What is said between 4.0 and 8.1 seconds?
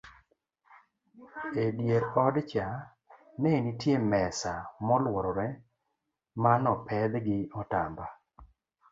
mesa moluorore manopedh gi otamba